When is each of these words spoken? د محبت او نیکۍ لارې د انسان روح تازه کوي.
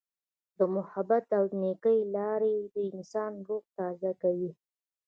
د 0.57 0.59
محبت 0.75 1.25
او 1.37 1.43
نیکۍ 1.61 1.99
لارې 2.15 2.55
د 2.73 2.75
انسان 2.91 3.31
روح 3.47 3.63
تازه 3.77 4.11
کوي. 4.21 4.51